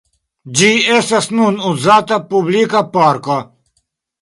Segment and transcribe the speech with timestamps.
[0.61, 0.69] Ĝi
[0.99, 3.39] estas nun uzata publika parko.